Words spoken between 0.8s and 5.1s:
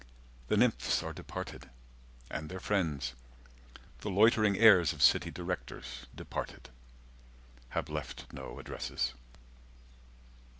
are departed. And their friends, the loitering heirs of